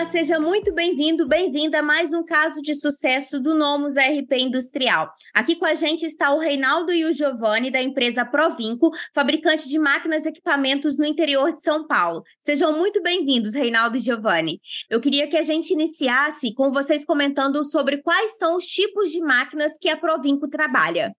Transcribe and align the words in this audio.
Olá, 0.00 0.08
seja 0.08 0.40
muito 0.40 0.72
bem-vindo, 0.72 1.28
bem-vinda 1.28 1.80
a 1.80 1.82
mais 1.82 2.14
um 2.14 2.24
caso 2.24 2.62
de 2.62 2.74
sucesso 2.74 3.38
do 3.38 3.54
Nomus 3.54 3.96
RP 3.98 4.32
Industrial. 4.32 5.12
Aqui 5.34 5.54
com 5.54 5.66
a 5.66 5.74
gente 5.74 6.06
está 6.06 6.32
o 6.32 6.38
Reinaldo 6.38 6.90
e 6.90 7.04
o 7.04 7.12
Giovanni 7.12 7.70
da 7.70 7.82
empresa 7.82 8.24
Provinco, 8.24 8.90
fabricante 9.14 9.68
de 9.68 9.78
máquinas 9.78 10.24
e 10.24 10.30
equipamentos 10.30 10.96
no 10.96 11.04
interior 11.04 11.52
de 11.52 11.62
São 11.62 11.86
Paulo. 11.86 12.22
Sejam 12.40 12.72
muito 12.78 13.02
bem-vindos, 13.02 13.54
Reinaldo 13.54 13.98
e 13.98 14.00
Giovanni. 14.00 14.58
Eu 14.88 15.02
queria 15.02 15.28
que 15.28 15.36
a 15.36 15.42
gente 15.42 15.74
iniciasse 15.74 16.54
com 16.54 16.72
vocês 16.72 17.04
comentando 17.04 17.62
sobre 17.62 17.98
quais 17.98 18.38
são 18.38 18.56
os 18.56 18.64
tipos 18.64 19.10
de 19.10 19.20
máquinas 19.20 19.76
que 19.78 19.90
a 19.90 19.98
Provinco 19.98 20.48
trabalha. 20.48 21.14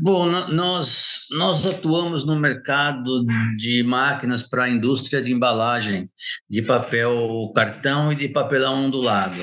Bom, 0.00 0.26
nós, 0.26 1.26
nós 1.32 1.66
atuamos 1.66 2.24
no 2.24 2.38
mercado 2.38 3.24
de 3.56 3.82
máquinas 3.82 4.44
para 4.44 4.64
a 4.64 4.68
indústria 4.68 5.20
de 5.20 5.32
embalagem, 5.32 6.08
de 6.48 6.62
papel 6.62 7.50
cartão 7.52 8.12
e 8.12 8.14
de 8.14 8.28
papelão 8.28 8.84
ondulado. 8.84 9.42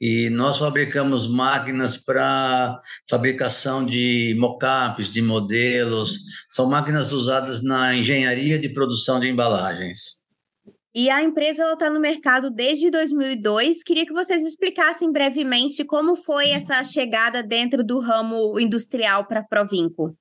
E 0.00 0.28
nós 0.30 0.58
fabricamos 0.58 1.28
máquinas 1.28 1.96
para 1.96 2.80
fabricação 3.08 3.86
de 3.86 4.36
mockups, 4.40 5.08
de 5.08 5.22
modelos, 5.22 6.18
são 6.48 6.68
máquinas 6.68 7.12
usadas 7.12 7.62
na 7.62 7.94
engenharia 7.94 8.58
de 8.58 8.68
produção 8.70 9.20
de 9.20 9.28
embalagens. 9.28 10.19
E 10.92 11.08
a 11.08 11.22
empresa 11.22 11.72
está 11.72 11.88
no 11.88 12.00
mercado 12.00 12.50
desde 12.50 12.90
2002. 12.90 13.84
Queria 13.84 14.04
que 14.04 14.12
vocês 14.12 14.44
explicassem 14.44 15.12
brevemente 15.12 15.84
como 15.84 16.16
foi 16.16 16.50
essa 16.50 16.82
chegada 16.82 17.42
dentro 17.42 17.84
do 17.84 18.00
ramo 18.00 18.58
industrial 18.58 19.26
para 19.26 19.40
a 19.40 19.44
Provinco. 19.44 20.16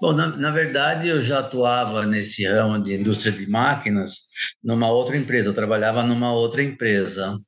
Bom, 0.00 0.12
na, 0.12 0.26
na, 0.36 0.50
verdade, 0.50 1.08
eu 1.08 1.22
já 1.22 1.38
atuava 1.38 2.04
nesse 2.04 2.46
ramo 2.46 2.78
de 2.82 2.94
indústria 2.94 3.32
de 3.32 3.48
máquinas 3.48 4.26
numa 4.62 4.90
outra 4.90 5.16
empresa, 5.16 5.48
eu 5.48 5.54
trabalhava 5.54 6.02
numa 6.02 6.32
outra 6.32 6.62
empresa. 6.62 7.38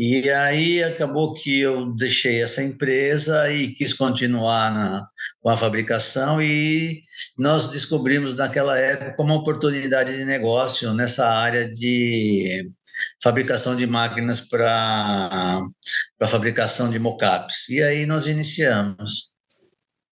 E 0.00 0.30
aí 0.30 0.80
acabou 0.84 1.34
que 1.34 1.58
eu 1.58 1.92
deixei 1.96 2.40
essa 2.40 2.62
empresa 2.62 3.50
e 3.50 3.74
quis 3.74 3.92
continuar 3.92 4.72
na, 4.72 5.08
com 5.40 5.50
a 5.50 5.56
fabricação 5.56 6.40
e 6.40 7.02
nós 7.36 7.68
descobrimos 7.68 8.36
naquela 8.36 8.78
época 8.78 9.20
uma 9.20 9.34
oportunidade 9.34 10.16
de 10.16 10.24
negócio 10.24 10.94
nessa 10.94 11.26
área 11.28 11.68
de 11.68 12.70
fabricação 13.20 13.74
de 13.74 13.88
máquinas 13.88 14.40
para 14.40 15.60
fabricação 16.28 16.88
de 16.88 17.00
mockups. 17.00 17.68
E 17.68 17.82
aí 17.82 18.06
nós 18.06 18.28
iniciamos. 18.28 19.36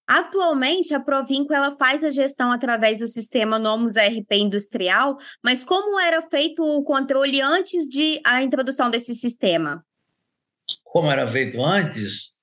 Atualmente, 0.06 0.94
a 0.94 1.00
Provinco 1.00 1.52
ela 1.52 1.72
faz 1.76 2.04
a 2.04 2.10
gestão 2.10 2.52
através 2.52 3.00
do 3.00 3.08
sistema 3.08 3.58
Nomus 3.58 3.96
RP 3.96 4.32
Industrial, 4.34 5.18
mas 5.42 5.64
como 5.64 5.98
era 5.98 6.22
feito 6.22 6.62
o 6.62 6.84
controle 6.84 7.40
antes 7.40 7.88
de 7.88 8.20
a 8.24 8.42
introdução 8.42 8.88
desse 8.88 9.14
sistema? 9.14 9.84
Como 10.84 11.10
era 11.10 11.26
feito 11.26 11.64
antes? 11.64 12.36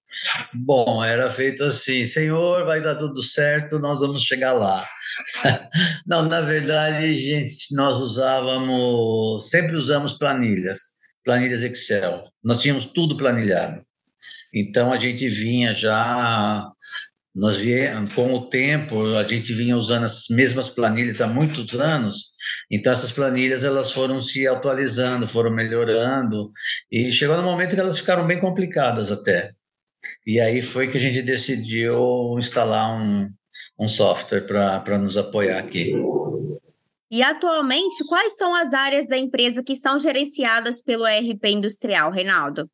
Bom, 0.53 1.03
era 1.03 1.30
feito 1.31 1.64
assim, 1.64 2.05
senhor, 2.05 2.66
vai 2.66 2.81
dar 2.81 2.95
tudo 2.95 3.23
certo, 3.23 3.80
nós 3.80 4.02
vamos 4.02 4.23
chegar 4.23 4.53
lá. 4.53 4.88
Não, 6.05 6.23
na 6.23 6.42
verdade, 6.42 7.14
gente, 7.16 7.73
nós 7.73 7.98
usávamos, 7.98 9.50
sempre 9.50 9.75
usamos 9.75 10.14
planilhas, 10.14 10.80
planilhas 11.23 11.64
Excel. 11.64 12.25
Nós 12.44 12.61
tínhamos 12.61 12.86
tudo 12.86 13.17
planilhado. 13.17 13.83
Então 14.53 14.94
a 14.94 14.98
gente 14.98 15.27
vinha 15.27 15.73
já 15.73 16.72
nós 17.36 17.58
viemos, 17.58 18.14
com 18.14 18.34
o 18.34 18.48
tempo, 18.48 19.16
a 19.16 19.23
gente 19.23 19.53
vinha 19.53 19.76
usando 19.76 20.03
as 20.03 20.26
mesmas 20.30 20.70
planilhas 20.70 21.20
há 21.20 21.28
muitos 21.28 21.73
anos, 21.76 22.31
então 22.70 22.94
essas 22.94 23.11
planilhas 23.11 23.64
elas 23.64 23.92
foram 23.92 24.21
se 24.21 24.48
atualizando, 24.48 25.27
foram 25.27 25.52
melhorando, 25.52 26.52
e 26.92 27.11
chegou 27.11 27.36
no 27.36 27.43
momento 27.43 27.73
que 27.73 27.82
elas 27.82 27.99
ficaram 27.99 28.27
bem 28.27 28.39
complicadas 28.39 29.11
até. 29.11 29.52
E 30.27 30.39
aí 30.39 30.61
foi 30.61 30.88
que 30.88 30.98
a 30.98 30.99
gente 30.99 31.22
decidiu 31.22 32.38
instalar 32.38 33.02
um, 33.02 33.27
um 33.80 33.88
software 33.88 34.45
para 34.45 34.98
nos 34.99 35.17
apoiar 35.17 35.58
aqui. 35.58 35.93
E 37.10 37.22
atualmente, 37.22 38.04
quais 38.08 38.36
são 38.38 38.55
as 38.55 38.73
áreas 38.73 39.08
da 39.08 39.17
empresa 39.17 39.64
que 39.64 39.76
são 39.76 39.98
gerenciadas 39.98 40.82
pelo 40.82 41.08
ERP 41.08 41.45
industrial, 41.45 42.11
Reinaldo? 42.11 42.70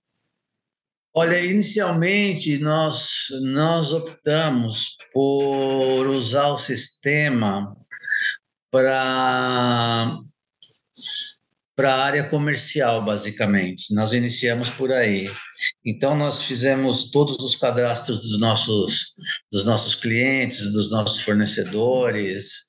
Olha, 1.14 1.44
inicialmente 1.44 2.58
nós, 2.60 3.28
nós 3.42 3.92
optamos 3.92 4.96
por 5.12 6.08
usar 6.08 6.50
o 6.50 6.58
sistema 6.58 7.76
para 8.72 10.18
para 11.76 11.96
a 11.96 12.04
área 12.04 12.30
comercial, 12.30 13.06
basicamente. 13.06 13.94
Nós 13.94 14.12
iniciamos 14.12 14.70
por 14.70 14.92
aí. 14.92 15.32
Então, 15.86 16.14
nós 16.14 16.44
fizemos 16.44 17.10
todos 17.10 17.38
os 17.38 17.56
cadastros 17.56 18.20
dos 18.20 18.38
nossos, 18.38 19.14
dos 19.50 19.64
nossos 19.64 19.96
clientes, 19.96 20.74
dos 20.74 20.92
nossos 20.92 21.22
fornecedores, 21.22 22.69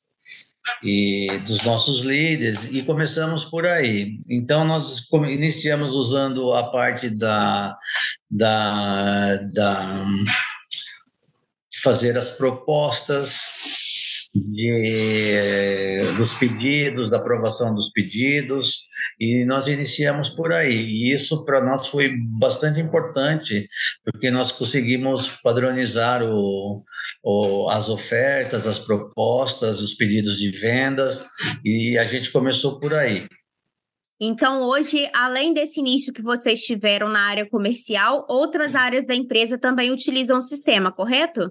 e 0.82 1.38
dos 1.46 1.62
nossos 1.62 2.00
líderes 2.00 2.66
e 2.66 2.82
começamos 2.82 3.44
por 3.44 3.66
aí. 3.66 4.18
Então 4.28 4.64
nós 4.64 5.08
iniciamos 5.28 5.94
usando 5.94 6.52
a 6.54 6.70
parte 6.70 7.10
da, 7.10 7.76
da, 8.30 9.36
da 9.52 10.06
fazer 11.82 12.16
as 12.16 12.30
propostas 12.30 13.40
de, 14.34 16.02
dos 16.16 16.34
pedidos, 16.34 17.10
da 17.10 17.18
aprovação 17.18 17.74
dos 17.74 17.90
pedidos, 17.90 18.82
e 19.18 19.44
nós 19.44 19.68
iniciamos 19.68 20.28
por 20.28 20.52
aí. 20.52 20.74
E 20.74 21.14
isso 21.14 21.44
para 21.44 21.64
nós 21.64 21.88
foi 21.88 22.14
bastante 22.38 22.80
importante, 22.80 23.68
porque 24.04 24.30
nós 24.30 24.52
conseguimos 24.52 25.28
padronizar 25.42 26.22
o, 26.22 26.84
o, 27.24 27.68
as 27.70 27.88
ofertas, 27.88 28.66
as 28.66 28.78
propostas, 28.78 29.80
os 29.80 29.94
pedidos 29.94 30.36
de 30.36 30.50
vendas, 30.50 31.26
e 31.64 31.98
a 31.98 32.04
gente 32.04 32.30
começou 32.30 32.78
por 32.78 32.94
aí. 32.94 33.26
Então, 34.22 34.60
hoje, 34.62 35.08
além 35.14 35.54
desse 35.54 35.80
início 35.80 36.12
que 36.12 36.20
vocês 36.20 36.60
tiveram 36.60 37.08
na 37.08 37.20
área 37.20 37.48
comercial, 37.48 38.26
outras 38.28 38.74
áreas 38.74 39.06
da 39.06 39.14
empresa 39.14 39.58
também 39.58 39.90
utilizam 39.90 40.38
o 40.38 40.42
sistema, 40.42 40.92
correto? 40.92 41.48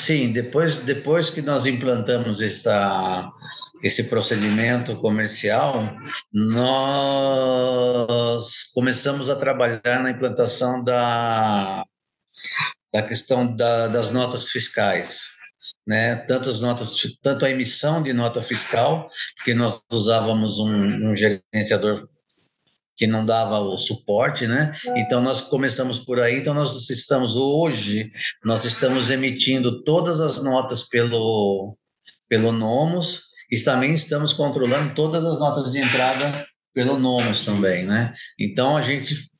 Sim, 0.00 0.32
depois, 0.32 0.78
depois 0.78 1.28
que 1.28 1.42
nós 1.42 1.66
implantamos 1.66 2.40
essa, 2.40 3.30
esse 3.82 4.04
procedimento 4.04 4.96
comercial, 4.96 5.94
nós 6.32 7.42
começamos 8.72 9.28
a 9.28 9.36
trabalhar 9.36 10.02
na 10.02 10.10
implantação 10.10 10.82
da, 10.82 11.84
da 12.94 13.02
questão 13.02 13.54
da, 13.54 13.88
das 13.88 14.08
notas 14.10 14.48
fiscais. 14.48 15.38
Né, 15.86 16.16
tantas 16.16 16.60
notas, 16.60 16.96
tanto 17.22 17.44
a 17.44 17.50
emissão 17.50 18.02
de 18.02 18.14
nota 18.14 18.40
fiscal, 18.40 19.10
porque 19.36 19.52
nós 19.52 19.78
usávamos 19.92 20.58
um, 20.58 21.10
um 21.10 21.14
gerenciador 21.14 22.08
que 23.00 23.06
não 23.06 23.24
dava 23.24 23.58
o 23.60 23.78
suporte, 23.78 24.46
né? 24.46 24.70
Então 24.94 25.22
nós 25.22 25.40
começamos 25.40 25.98
por 25.98 26.20
aí. 26.20 26.38
Então 26.38 26.52
nós 26.52 26.90
estamos 26.90 27.34
hoje, 27.34 28.12
nós 28.44 28.66
estamos 28.66 29.10
emitindo 29.10 29.82
todas 29.84 30.20
as 30.20 30.42
notas 30.44 30.86
pelo 30.86 31.78
pelo 32.28 32.52
Nomos 32.52 33.22
e 33.50 33.58
também 33.58 33.94
estamos 33.94 34.34
controlando 34.34 34.94
todas 34.94 35.24
as 35.24 35.40
notas 35.40 35.72
de 35.72 35.78
entrada 35.78 36.46
pelo 36.74 36.98
Nomos 36.98 37.42
também, 37.42 37.86
né? 37.86 38.12
Então 38.38 38.76
a 38.76 38.82
gente 38.82 39.30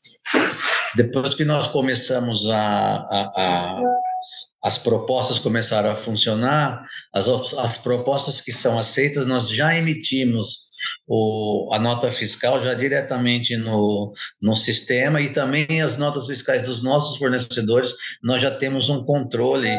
depois 0.97 1.35
que 1.35 1.45
nós 1.45 1.67
começamos 1.67 2.49
a, 2.49 3.07
a, 3.11 3.31
a 3.37 3.81
as 4.63 4.79
propostas 4.79 5.39
começaram 5.39 5.91
a 5.91 5.97
funcionar, 5.97 6.83
as, 7.15 7.29
as 7.59 7.77
propostas 7.77 8.41
que 8.41 8.53
são 8.53 8.79
aceitas, 8.79 9.27
nós 9.27 9.51
já 9.51 9.77
emitimos 9.77 10.70
o, 11.07 11.69
a 11.73 11.79
nota 11.79 12.11
fiscal 12.11 12.63
já 12.63 12.75
diretamente 12.75 13.57
no, 13.57 14.13
no 14.41 14.55
sistema 14.55 15.21
e 15.21 15.33
também 15.33 15.81
as 15.81 15.97
notas 15.97 16.27
fiscais 16.27 16.63
dos 16.63 16.83
nossos 16.83 17.19
fornecedores, 17.19 17.95
nós 18.23 18.41
já 18.41 18.51
temos 18.51 18.89
um 18.89 19.05
controle 19.05 19.71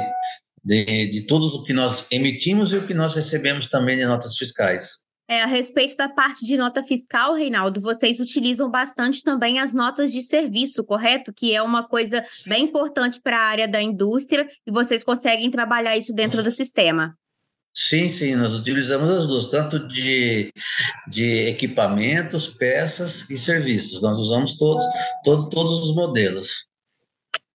de, 0.64 1.10
de 1.12 1.22
tudo 1.22 1.48
o 1.48 1.64
que 1.64 1.74
nós 1.74 2.08
emitimos 2.12 2.72
e 2.74 2.78
o 2.78 2.86
que 2.86 2.94
nós 2.94 3.16
recebemos 3.16 3.68
também 3.68 3.98
de 3.98 4.06
notas 4.06 4.38
fiscais. 4.38 5.02
É, 5.32 5.44
a 5.44 5.46
respeito 5.46 5.96
da 5.96 6.10
parte 6.10 6.46
de 6.46 6.58
nota 6.58 6.84
fiscal, 6.84 7.34
Reinaldo, 7.34 7.80
vocês 7.80 8.20
utilizam 8.20 8.70
bastante 8.70 9.24
também 9.24 9.60
as 9.60 9.74
notas 9.74 10.12
de 10.12 10.22
serviço, 10.22 10.84
correto? 10.84 11.32
Que 11.34 11.56
é 11.56 11.62
uma 11.62 11.88
coisa 11.88 12.22
bem 12.46 12.66
importante 12.66 13.22
para 13.22 13.38
a 13.38 13.46
área 13.46 13.66
da 13.66 13.82
indústria 13.82 14.46
e 14.68 14.72
vocês 14.72 15.06
conseguem 15.06 15.50
trabalhar 15.50 15.96
isso 15.96 16.14
dentro 16.14 16.44
do 16.44 16.52
sistema. 16.52 17.16
Sim, 17.74 18.10
sim, 18.10 18.36
nós 18.36 18.54
utilizamos 18.54 19.10
as 19.10 19.28
duas, 19.28 19.46
tanto 19.46 19.88
de, 19.88 20.52
de 21.08 21.48
equipamentos, 21.48 22.48
peças 22.48 23.30
e 23.30 23.38
serviços. 23.38 24.02
Nós 24.02 24.18
usamos 24.20 24.58
todos, 24.58 24.86
todo, 25.24 25.50
todos 25.50 25.74
os 25.76 25.96
modelos. 25.96 26.70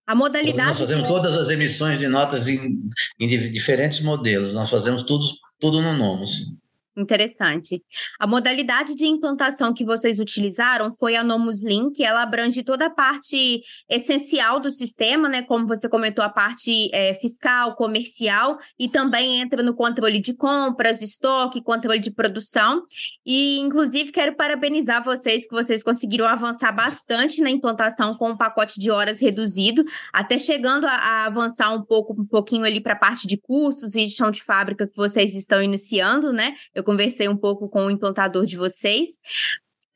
A 0.07 0.15
modalidade. 0.15 0.69
Nós 0.69 0.79
fazemos 0.79 1.07
todas 1.07 1.37
as 1.37 1.51
emissões 1.51 1.99
de 1.99 2.09
notas 2.09 2.49
em, 2.49 2.81
em 3.21 3.29
diferentes 3.51 4.01
modelos, 4.01 4.53
nós 4.53 4.71
fazemos 4.71 5.03
tudo, 5.03 5.27
tudo 5.61 5.83
no 5.83 5.93
Nomos. 5.93 6.53
Interessante. 6.97 7.85
A 8.19 8.27
modalidade 8.27 8.95
de 8.95 9.07
implantação 9.07 9.75
que 9.75 9.85
vocês 9.85 10.19
utilizaram 10.19 10.95
foi 10.99 11.15
a 11.15 11.23
Nomus 11.23 11.63
Link, 11.63 12.03
ela 12.03 12.23
abrange 12.23 12.63
toda 12.63 12.87
a 12.87 12.91
parte 12.91 13.63
essencial 13.87 14.59
do 14.59 14.71
sistema, 14.71 15.29
né? 15.29 15.43
Como 15.43 15.67
você 15.67 15.91
comentou, 15.91 16.25
a 16.25 16.31
parte 16.31 16.89
é, 16.95 17.13
fiscal, 17.15 17.77
comercial, 17.77 18.57
e 18.79 18.89
também 18.89 19.41
entra 19.41 19.63
no 19.63 19.75
controle 19.75 20.19
de 20.19 20.33
compras, 20.33 21.03
estoque, 21.03 21.61
controle 21.61 21.99
de 21.99 22.11
produção. 22.11 22.83
E, 23.27 23.59
inclusive, 23.59 24.11
quero 24.11 24.35
parabenizar 24.35 25.05
vocês 25.05 25.47
que 25.47 25.55
vocês 25.55 25.83
conseguiram 25.83 26.27
avançar 26.27 26.73
bastante 26.73 27.43
na 27.43 27.51
implantação 27.51 28.17
com 28.17 28.31
o 28.31 28.33
um 28.33 28.37
pacote 28.39 28.81
de 28.81 28.91
horas 28.91 29.21
reduzido, 29.21 29.85
até 30.15 30.39
chegando 30.39 30.87
a, 30.87 30.93
a 30.93 31.27
avançar 31.27 31.75
um 31.75 31.83
pouco, 31.83 32.19
um 32.19 32.25
pouquinho 32.25 32.65
ali 32.65 32.81
para 32.81 32.95
a 32.95 32.99
parte 32.99 33.27
de 33.27 33.37
custos 33.37 33.95
e 33.95 34.07
de 34.07 34.13
chão 34.13 34.31
de 34.31 34.43
fábrica 34.43 34.87
que 34.87 34.97
vocês 34.97 35.35
estão 35.35 35.63
iniciando, 35.63 36.33
né? 36.33 36.55
Eu 36.75 36.86
conversei 36.87 37.29
um 37.29 37.37
pouco 37.37 37.69
com 37.69 37.87
o 37.87 37.91
implantador 37.91 38.47
de 38.47 38.57
vocês. 38.57 39.19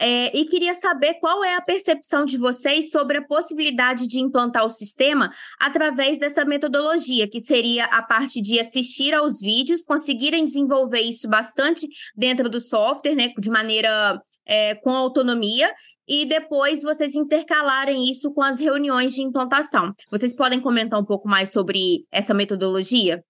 É, 0.03 0.35
e 0.35 0.47
queria 0.47 0.73
saber 0.73 1.15
qual 1.21 1.45
é 1.45 1.55
a 1.55 1.61
percepção 1.61 2.25
de 2.25 2.39
vocês 2.39 2.91
sobre 2.91 3.19
a 3.19 3.23
possibilidade 3.23 4.07
de 4.07 4.19
implantar 4.19 4.65
o 4.65 4.71
sistema 4.71 5.31
através 5.61 6.19
dessa 6.19 6.43
metodologia, 6.43 7.29
que 7.29 7.39
seria 7.39 7.85
a 7.85 8.03
parte 8.03 8.41
de 8.41 8.59
assistir 8.59 9.13
aos 9.15 9.39
vídeos, 9.39 9.85
conseguirem 9.85 10.47
desenvolver 10.47 11.03
isso 11.03 11.29
bastante 11.29 11.87
dentro 12.17 12.49
do 12.49 12.61
software, 12.61 13.15
né, 13.15 13.31
de 13.39 13.51
maneira 13.51 14.19
é, 14.47 14.75
com 14.77 14.91
autonomia, 14.91 15.71
e 16.09 16.25
depois 16.25 16.83
vocês 16.83 17.15
intercalarem 17.15 18.11
isso 18.11 18.33
com 18.33 18.43
as 18.43 18.59
reuniões 18.59 19.15
de 19.15 19.21
implantação. 19.21 19.95
Vocês 20.11 20.35
podem 20.35 20.61
comentar 20.61 20.99
um 20.99 21.05
pouco 21.05 21.29
mais 21.29 21.53
sobre 21.53 22.07
essa 22.11 22.33
metodologia? 22.33 23.23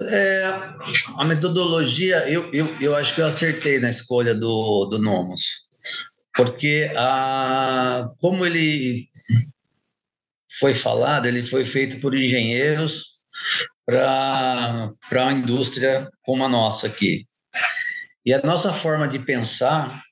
É, 0.00 0.44
a 1.16 1.24
metodologia, 1.24 2.28
eu, 2.28 2.52
eu, 2.52 2.66
eu 2.80 2.96
acho 2.96 3.14
que 3.14 3.20
eu 3.20 3.26
acertei 3.26 3.78
na 3.78 3.90
escolha 3.90 4.34
do, 4.34 4.86
do 4.86 4.98
Nomos, 4.98 5.42
porque 6.34 6.90
a, 6.96 8.08
como 8.18 8.44
ele 8.46 9.08
foi 10.58 10.74
falado, 10.74 11.26
ele 11.26 11.44
foi 11.44 11.64
feito 11.64 12.00
por 12.00 12.14
engenheiros 12.14 13.12
para 13.84 14.94
uma 15.12 15.32
indústria 15.32 16.08
como 16.22 16.44
a 16.44 16.48
nossa 16.48 16.86
aqui. 16.86 17.26
E 18.24 18.32
a 18.32 18.40
nossa 18.42 18.72
forma 18.72 19.08
de 19.08 19.18
pensar, 19.18 20.02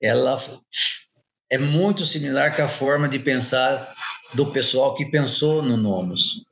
ela 0.00 0.40
é 1.50 1.58
muito 1.58 2.04
similar 2.04 2.54
com 2.54 2.62
a 2.62 2.68
forma 2.68 3.08
de 3.08 3.18
pensar 3.18 3.92
do 4.34 4.52
pessoal 4.52 4.94
que 4.94 5.10
pensou 5.10 5.62
no 5.62 5.76
Nomos. 5.76 6.44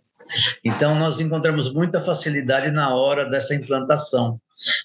Então, 0.65 0.95
nós 0.99 1.21
encontramos 1.21 1.73
muita 1.73 2.01
facilidade 2.01 2.71
na 2.71 2.95
hora 2.95 3.29
dessa 3.29 3.55
implantação, 3.55 4.41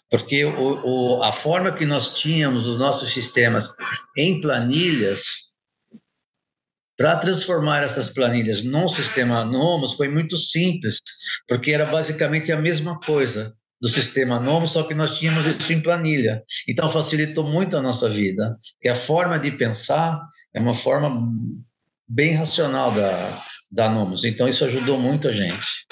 porque 0.09 0.45
o, 0.45 1.17
o, 1.17 1.23
a 1.23 1.31
forma 1.31 1.71
que 1.71 1.85
nós 1.85 2.13
tínhamos 2.15 2.67
os 2.67 2.77
nossos 2.77 3.13
sistemas 3.13 3.69
em 4.17 4.41
planilhas, 4.41 5.51
para 6.97 7.15
transformar 7.15 7.81
essas 7.81 8.09
planilhas 8.09 8.63
num 8.63 8.87
sistema 8.87 9.43
Nomos 9.43 9.95
foi 9.95 10.07
muito 10.07 10.37
simples, 10.37 10.99
porque 11.47 11.71
era 11.71 11.85
basicamente 11.85 12.51
a 12.51 12.57
mesma 12.57 12.99
coisa 12.99 13.55
do 13.81 13.89
sistema 13.89 14.39
Nomos, 14.39 14.73
só 14.73 14.83
que 14.83 14.93
nós 14.93 15.17
tínhamos 15.17 15.47
isso 15.47 15.73
em 15.73 15.81
planilha. 15.81 16.43
Então 16.67 16.87
facilitou 16.87 17.43
muito 17.43 17.75
a 17.75 17.81
nossa 17.81 18.07
vida, 18.07 18.55
que 18.79 18.87
a 18.87 18.93
forma 18.93 19.39
de 19.39 19.49
pensar 19.51 20.21
é 20.53 20.59
uma 20.59 20.75
forma 20.75 21.09
bem 22.13 22.33
racional 22.33 22.91
da, 22.91 23.41
da 23.71 23.89
Nomos. 23.89 24.25
Então, 24.25 24.49
isso 24.49 24.65
ajudou 24.65 24.97
muito 24.99 25.29
a 25.29 25.33
gente. 25.33 25.85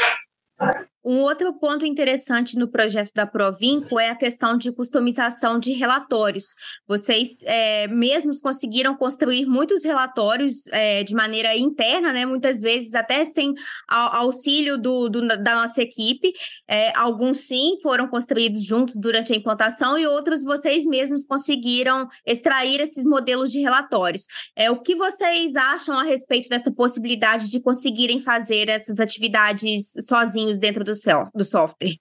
Um 1.09 1.21
outro 1.21 1.51
ponto 1.55 1.87
interessante 1.87 2.55
no 2.55 2.67
projeto 2.67 3.11
da 3.15 3.25
Provinco 3.25 3.99
é 3.99 4.11
a 4.11 4.15
questão 4.15 4.55
de 4.55 4.71
customização 4.71 5.57
de 5.57 5.71
relatórios. 5.71 6.53
Vocês 6.87 7.41
é, 7.45 7.87
mesmos 7.87 8.39
conseguiram 8.39 8.95
construir 8.95 9.47
muitos 9.47 9.83
relatórios 9.83 10.67
é, 10.67 11.03
de 11.03 11.15
maneira 11.15 11.57
interna, 11.57 12.13
né? 12.13 12.27
muitas 12.27 12.61
vezes 12.61 12.93
até 12.93 13.25
sem 13.25 13.55
auxílio 13.87 14.77
do, 14.77 15.09
do 15.09 15.27
da 15.27 15.55
nossa 15.55 15.81
equipe. 15.81 16.31
É, 16.67 16.95
alguns 16.95 17.39
sim 17.39 17.79
foram 17.81 18.07
construídos 18.07 18.63
juntos 18.63 18.95
durante 18.95 19.33
a 19.33 19.35
implantação 19.35 19.97
e 19.97 20.05
outros 20.05 20.43
vocês 20.43 20.85
mesmos 20.85 21.25
conseguiram 21.25 22.07
extrair 22.23 22.81
esses 22.81 23.03
modelos 23.03 23.51
de 23.51 23.59
relatórios. 23.59 24.27
É, 24.55 24.69
o 24.69 24.79
que 24.79 24.95
vocês 24.95 25.55
acham 25.55 25.97
a 25.97 26.03
respeito 26.03 26.49
dessa 26.49 26.71
possibilidade 26.71 27.49
de 27.49 27.59
conseguirem 27.59 28.21
fazer 28.21 28.69
essas 28.69 28.99
atividades 28.99 29.93
sozinhos 30.07 30.59
dentro 30.59 30.83
do 30.83 30.98
do, 31.03 31.29
do 31.35 31.45
software. 31.45 31.95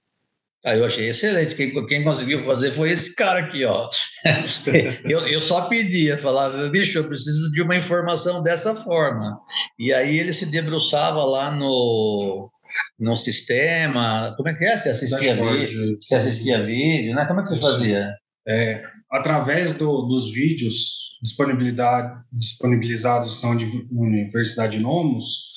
Ah, 0.65 0.77
eu 0.77 0.85
achei 0.85 1.09
excelente. 1.09 1.55
Quem, 1.55 1.87
quem 1.87 2.03
conseguiu 2.03 2.43
fazer 2.43 2.73
foi 2.73 2.91
esse 2.91 3.15
cara 3.15 3.39
aqui, 3.41 3.65
ó. 3.65 3.89
eu, 5.09 5.21
eu 5.21 5.39
só 5.39 5.63
pedia, 5.63 6.19
falava, 6.19 6.69
bicho, 6.69 6.99
eu 6.99 7.07
preciso 7.07 7.53
de 7.53 7.63
uma 7.63 7.77
informação 7.77 8.43
dessa 8.43 8.75
forma. 8.75 9.39
E 9.79 9.93
aí 9.93 10.19
ele 10.19 10.33
se 10.33 10.51
debruçava 10.51 11.25
lá 11.25 11.53
no, 11.53 12.51
no 12.99 13.15
sistema. 13.15 14.35
Como 14.37 14.49
é 14.49 14.55
que 14.55 14.65
é? 14.65 14.77
Você 14.77 14.89
assistia 14.89 15.37
vídeo? 15.37 15.97
Você 16.01 16.17
assistia 16.17 16.63
vídeo, 16.63 17.15
né? 17.15 17.25
Como 17.25 17.39
é 17.39 17.45
que 17.45 17.51
você 17.51 17.61
fazia? 17.61 18.13
É, 18.47 18.83
através 19.13 19.75
do, 19.75 20.03
dos 20.03 20.33
vídeos 20.33 21.09
disponibilizados 21.23 23.43
na 23.43 23.51
Universidade 23.91 24.79
Nomos, 24.79 25.53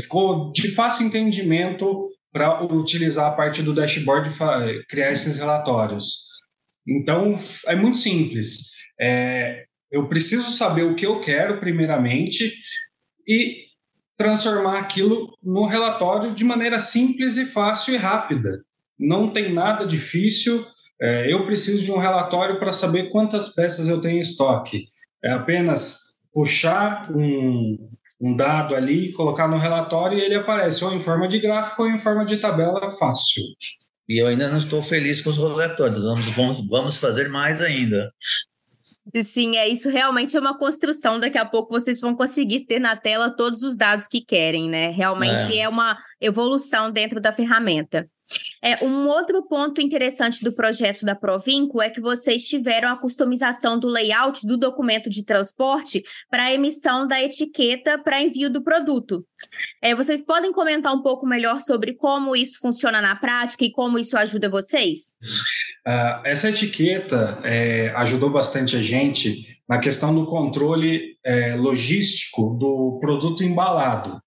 ficou 0.00 0.52
de 0.52 0.70
fácil 0.70 1.06
entendimento 1.06 2.08
para 2.32 2.62
utilizar 2.64 3.26
a 3.26 3.34
parte 3.34 3.62
do 3.62 3.74
dashboard 3.74 4.30
e 4.68 4.84
criar 4.86 5.10
esses 5.10 5.36
relatórios. 5.36 6.28
Então, 6.86 7.34
é 7.66 7.74
muito 7.74 7.98
simples. 7.98 8.70
É, 9.00 9.64
eu 9.90 10.08
preciso 10.08 10.50
saber 10.52 10.84
o 10.84 10.94
que 10.94 11.06
eu 11.06 11.20
quero, 11.20 11.58
primeiramente, 11.58 12.54
e 13.26 13.64
transformar 14.16 14.78
aquilo 14.78 15.36
no 15.42 15.66
relatório 15.66 16.34
de 16.34 16.44
maneira 16.44 16.78
simples 16.78 17.36
e 17.36 17.46
fácil 17.46 17.94
e 17.94 17.96
rápida. 17.96 18.62
Não 18.98 19.30
tem 19.30 19.52
nada 19.52 19.86
difícil. 19.86 20.66
É, 21.00 21.32
eu 21.32 21.46
preciso 21.46 21.82
de 21.82 21.90
um 21.90 21.98
relatório 21.98 22.58
para 22.58 22.72
saber 22.72 23.10
quantas 23.10 23.54
peças 23.54 23.88
eu 23.88 24.00
tenho 24.00 24.18
em 24.18 24.20
estoque. 24.20 24.86
É 25.24 25.32
apenas 25.32 26.18
puxar 26.32 27.10
um, 27.10 27.90
um 28.20 28.36
dado 28.36 28.74
ali, 28.74 29.12
colocar 29.12 29.48
no 29.48 29.58
relatório 29.58 30.18
e 30.18 30.22
ele 30.22 30.34
aparece 30.34 30.84
ou 30.84 30.92
em 30.92 31.00
forma 31.00 31.26
de 31.26 31.40
gráfico 31.40 31.82
ou 31.82 31.88
em 31.88 31.98
forma 31.98 32.24
de 32.26 32.36
tabela 32.36 32.92
fácil. 32.92 33.42
E 34.08 34.18
eu 34.18 34.26
ainda 34.26 34.48
não 34.48 34.58
estou 34.58 34.82
feliz 34.82 35.22
com 35.22 35.30
os 35.30 35.38
relatórios, 35.38 36.02
vamos, 36.02 36.28
vamos, 36.28 36.66
vamos 36.68 36.96
fazer 36.96 37.28
mais 37.28 37.62
ainda. 37.62 38.12
Sim, 39.22 39.56
é 39.56 39.66
isso 39.66 39.88
realmente 39.88 40.36
é 40.36 40.40
uma 40.40 40.56
construção. 40.56 41.18
Daqui 41.18 41.38
a 41.38 41.44
pouco 41.44 41.72
vocês 41.72 42.00
vão 42.00 42.14
conseguir 42.14 42.60
ter 42.60 42.78
na 42.78 42.96
tela 42.96 43.30
todos 43.30 43.62
os 43.62 43.76
dados 43.76 44.06
que 44.06 44.20
querem, 44.20 44.68
né? 44.68 44.88
Realmente 44.90 45.58
é, 45.58 45.62
é 45.62 45.68
uma 45.68 45.96
evolução 46.20 46.90
dentro 46.90 47.20
da 47.20 47.32
ferramenta. 47.32 48.08
É, 48.62 48.84
um 48.84 49.08
outro 49.08 49.42
ponto 49.42 49.80
interessante 49.80 50.44
do 50.44 50.52
projeto 50.52 51.04
da 51.04 51.14
Provinco 51.14 51.80
é 51.80 51.88
que 51.88 52.00
vocês 52.00 52.46
tiveram 52.46 52.90
a 52.90 52.98
customização 52.98 53.78
do 53.78 53.88
layout 53.88 54.46
do 54.46 54.58
documento 54.58 55.08
de 55.08 55.24
transporte 55.24 56.02
para 56.30 56.44
a 56.44 56.52
emissão 56.52 57.06
da 57.06 57.20
etiqueta 57.22 57.98
para 57.98 58.20
envio 58.20 58.50
do 58.50 58.62
produto. 58.62 59.24
É, 59.80 59.94
vocês 59.94 60.22
podem 60.22 60.52
comentar 60.52 60.94
um 60.94 61.02
pouco 61.02 61.26
melhor 61.26 61.60
sobre 61.60 61.94
como 61.94 62.36
isso 62.36 62.58
funciona 62.60 63.00
na 63.00 63.16
prática 63.16 63.64
e 63.64 63.72
como 63.72 63.98
isso 63.98 64.16
ajuda 64.16 64.50
vocês? 64.50 65.14
Uh, 65.86 66.20
essa 66.24 66.50
etiqueta 66.50 67.40
é, 67.42 67.88
ajudou 67.96 68.30
bastante 68.30 68.76
a 68.76 68.82
gente 68.82 69.60
na 69.66 69.78
questão 69.78 70.14
do 70.14 70.26
controle 70.26 71.16
é, 71.24 71.54
logístico 71.54 72.56
do 72.58 72.98
produto 73.00 73.42
embalado. 73.42 74.20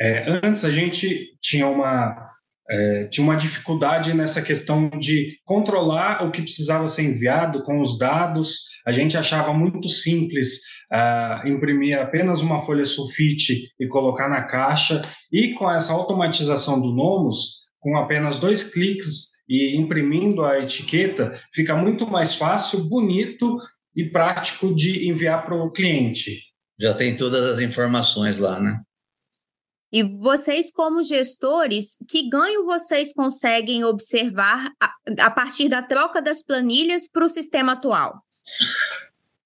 É, 0.00 0.40
antes 0.42 0.64
a 0.64 0.70
gente 0.70 1.36
tinha 1.40 1.68
uma 1.68 2.30
é, 2.70 3.04
tinha 3.06 3.24
uma 3.24 3.36
dificuldade 3.36 4.14
nessa 4.14 4.40
questão 4.40 4.88
de 4.90 5.36
controlar 5.44 6.24
o 6.24 6.30
que 6.30 6.42
precisava 6.42 6.86
ser 6.86 7.02
enviado 7.02 7.62
com 7.64 7.80
os 7.80 7.98
dados. 7.98 8.60
A 8.86 8.92
gente 8.92 9.16
achava 9.16 9.52
muito 9.52 9.88
simples 9.88 10.60
uh, 10.92 11.48
imprimir 11.48 11.98
apenas 11.98 12.40
uma 12.40 12.60
folha 12.60 12.84
sulfite 12.84 13.72
e 13.78 13.88
colocar 13.88 14.28
na 14.28 14.42
caixa. 14.42 15.02
E 15.32 15.52
com 15.54 15.68
essa 15.68 15.92
automatização 15.92 16.80
do 16.80 16.94
Nomos, 16.94 17.68
com 17.80 17.96
apenas 17.96 18.38
dois 18.38 18.72
cliques 18.72 19.30
e 19.48 19.76
imprimindo 19.76 20.44
a 20.44 20.60
etiqueta, 20.60 21.32
fica 21.52 21.74
muito 21.74 22.06
mais 22.06 22.36
fácil, 22.36 22.84
bonito 22.84 23.58
e 23.96 24.04
prático 24.04 24.72
de 24.72 25.08
enviar 25.08 25.44
para 25.44 25.56
o 25.56 25.72
cliente. 25.72 26.38
Já 26.80 26.94
tem 26.94 27.16
todas 27.16 27.44
as 27.44 27.58
informações 27.58 28.36
lá, 28.36 28.60
né? 28.60 28.80
E 29.92 30.02
vocês, 30.02 30.72
como 30.72 31.02
gestores, 31.02 31.96
que 32.08 32.28
ganho 32.28 32.64
vocês 32.64 33.12
conseguem 33.12 33.82
observar 33.84 34.70
a, 34.80 34.94
a 35.18 35.30
partir 35.30 35.68
da 35.68 35.82
troca 35.82 36.22
das 36.22 36.42
planilhas 36.42 37.08
para 37.08 37.24
o 37.24 37.28
sistema 37.28 37.72
atual? 37.72 38.22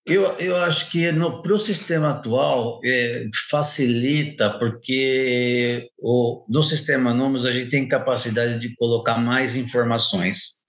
Eu, 0.06 0.24
eu 0.38 0.54
acho 0.56 0.90
que 0.90 1.10
para 1.42 1.54
o 1.54 1.58
sistema 1.58 2.10
atual 2.10 2.78
é, 2.84 3.26
facilita, 3.48 4.50
porque 4.58 5.88
o, 5.98 6.44
no 6.46 6.62
sistema 6.62 7.14
Nomos 7.14 7.46
a 7.46 7.52
gente 7.52 7.70
tem 7.70 7.88
capacidade 7.88 8.60
de 8.60 8.74
colocar 8.76 9.16
mais 9.16 9.56
informações. 9.56 10.62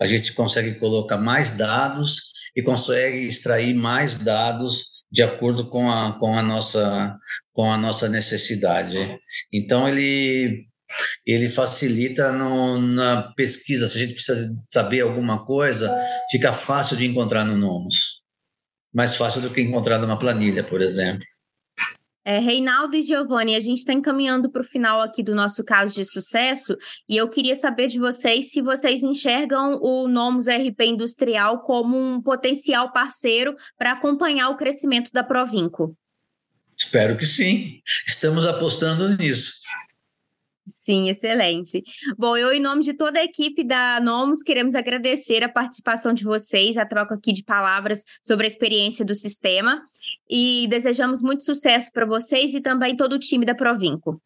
A 0.00 0.06
gente 0.06 0.32
consegue 0.32 0.78
colocar 0.78 1.18
mais 1.18 1.54
dados 1.54 2.32
e 2.56 2.62
consegue 2.62 3.26
extrair 3.26 3.74
mais 3.74 4.16
dados 4.16 4.97
de 5.10 5.22
acordo 5.22 5.66
com 5.68 5.90
a, 5.90 6.18
com 6.18 6.36
a, 6.36 6.42
nossa, 6.42 7.16
com 7.52 7.70
a 7.70 7.78
nossa 7.78 8.08
necessidade. 8.08 9.18
Então, 9.52 9.88
ele, 9.88 10.66
ele 11.26 11.48
facilita 11.48 12.32
no, 12.32 12.78
na 12.78 13.32
pesquisa. 13.34 13.88
Se 13.88 13.98
a 13.98 14.00
gente 14.00 14.14
precisa 14.14 14.54
saber 14.70 15.00
alguma 15.00 15.44
coisa, 15.44 15.94
fica 16.30 16.52
fácil 16.52 16.96
de 16.96 17.06
encontrar 17.06 17.44
no 17.44 17.56
Nomos 17.56 18.18
mais 18.94 19.14
fácil 19.14 19.40
do 19.40 19.50
que 19.50 19.60
encontrar 19.60 19.98
numa 19.98 20.18
planilha, 20.18 20.64
por 20.64 20.80
exemplo. 20.80 21.24
É, 22.30 22.40
Reinaldo 22.40 22.94
e 22.94 23.00
Giovanni, 23.00 23.56
a 23.56 23.60
gente 23.60 23.78
está 23.78 23.94
encaminhando 23.94 24.50
para 24.50 24.60
o 24.60 24.64
final 24.64 25.00
aqui 25.00 25.22
do 25.22 25.34
nosso 25.34 25.64
caso 25.64 25.94
de 25.94 26.04
sucesso 26.04 26.76
e 27.08 27.16
eu 27.16 27.26
queria 27.26 27.54
saber 27.54 27.86
de 27.86 27.98
vocês 27.98 28.50
se 28.50 28.60
vocês 28.60 29.02
enxergam 29.02 29.80
o 29.80 30.06
Nomos 30.06 30.46
RP 30.46 30.78
Industrial 30.82 31.62
como 31.62 31.96
um 31.96 32.20
potencial 32.20 32.92
parceiro 32.92 33.56
para 33.78 33.92
acompanhar 33.92 34.50
o 34.50 34.58
crescimento 34.58 35.10
da 35.10 35.24
Provinco. 35.24 35.96
Espero 36.76 37.16
que 37.16 37.24
sim. 37.24 37.80
Estamos 38.06 38.44
apostando 38.44 39.08
nisso. 39.16 39.54
Sim, 40.68 41.08
excelente. 41.08 41.82
Bom, 42.16 42.36
eu, 42.36 42.52
em 42.52 42.60
nome 42.60 42.82
de 42.82 42.92
toda 42.92 43.18
a 43.18 43.24
equipe 43.24 43.64
da 43.64 43.98
Nomos, 44.00 44.42
queremos 44.42 44.74
agradecer 44.74 45.42
a 45.42 45.48
participação 45.48 46.12
de 46.12 46.24
vocês, 46.24 46.76
a 46.76 46.84
troca 46.84 47.14
aqui 47.14 47.32
de 47.32 47.42
palavras 47.42 48.04
sobre 48.22 48.46
a 48.46 48.48
experiência 48.48 49.04
do 49.04 49.14
sistema 49.14 49.82
e 50.30 50.66
desejamos 50.68 51.22
muito 51.22 51.42
sucesso 51.42 51.90
para 51.90 52.04
vocês 52.04 52.54
e 52.54 52.60
também 52.60 52.96
todo 52.96 53.14
o 53.14 53.18
time 53.18 53.46
da 53.46 53.54
Provinco. 53.54 54.20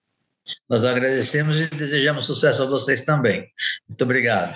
Nós 0.69 0.85
agradecemos 0.85 1.59
e 1.61 1.69
desejamos 1.69 2.27
sucesso 2.27 2.65
a 2.65 2.67
vocês 2.67 3.03
também. 3.03 3.47
Muito 3.89 4.03
obrigado. 4.03 4.55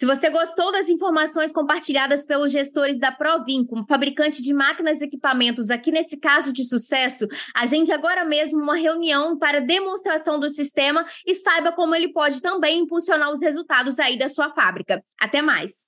Se 0.00 0.06
você 0.06 0.30
gostou 0.30 0.72
das 0.72 0.88
informações 0.88 1.52
compartilhadas 1.52 2.24
pelos 2.24 2.50
gestores 2.50 2.98
da 2.98 3.12
Provin, 3.12 3.66
como 3.66 3.84
fabricante 3.86 4.40
de 4.40 4.54
máquinas 4.54 5.02
e 5.02 5.04
equipamentos, 5.04 5.68
aqui 5.68 5.92
nesse 5.92 6.18
caso 6.18 6.54
de 6.54 6.66
sucesso, 6.66 7.28
agende 7.54 7.92
agora 7.92 8.24
mesmo 8.24 8.62
uma 8.62 8.78
reunião 8.78 9.38
para 9.38 9.60
demonstração 9.60 10.40
do 10.40 10.48
sistema 10.48 11.04
e 11.26 11.34
saiba 11.34 11.70
como 11.70 11.94
ele 11.94 12.08
pode 12.14 12.40
também 12.40 12.78
impulsionar 12.78 13.30
os 13.30 13.42
resultados 13.42 13.98
aí 13.98 14.16
da 14.16 14.30
sua 14.30 14.48
fábrica. 14.54 15.04
Até 15.20 15.42
mais! 15.42 15.86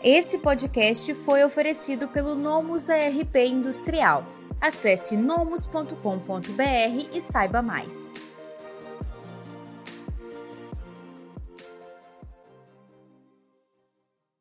Esse 0.00 0.38
podcast 0.38 1.12
foi 1.14 1.42
oferecido 1.42 2.06
pelo 2.06 2.36
Nomus 2.36 2.88
ERP 2.88 3.38
Industrial. 3.38 4.24
Acesse 4.60 5.16
nomus.com.br 5.16 5.90
e 7.12 7.20
saiba 7.20 7.60
mais. 7.60 8.12